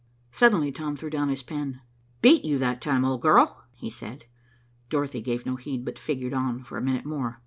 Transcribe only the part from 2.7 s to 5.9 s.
time, old girl!" he said. Dorothy gave no heed,